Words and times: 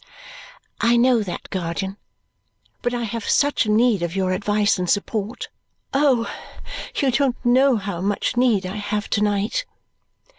"I 0.79 0.97
know 0.97 1.21
that, 1.21 1.47
guardian. 1.51 1.97
But 2.81 2.95
I 2.95 3.03
have 3.03 3.29
such 3.29 3.67
need 3.67 4.01
of 4.01 4.15
your 4.15 4.31
advice 4.31 4.79
and 4.79 4.89
support. 4.89 5.49
Oh! 5.93 6.27
You 6.95 7.11
don't 7.11 7.35
know 7.45 7.77
how 7.77 8.01
much 8.01 8.35
need 8.35 8.65
I 8.65 8.77
have 8.77 9.11
to 9.11 9.21
night." 9.21 9.63